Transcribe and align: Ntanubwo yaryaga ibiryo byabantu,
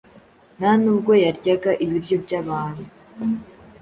Ntanubwo 0.57 1.11
yaryaga 1.23 1.71
ibiryo 1.83 2.15
byabantu, 2.23 2.83